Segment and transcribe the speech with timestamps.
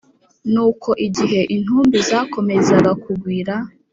[0.51, 3.53] Nuko igihe intumbi zakomezaga kugwira,